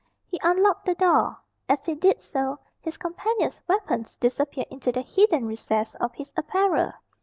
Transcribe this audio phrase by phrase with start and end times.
[0.25, 1.37] He unlocked the door.
[1.69, 6.93] As he did so, his companion's weapons disappeared into the hidden recess of his apparel.